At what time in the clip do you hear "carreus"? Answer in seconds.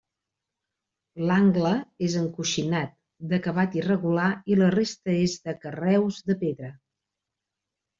5.65-6.23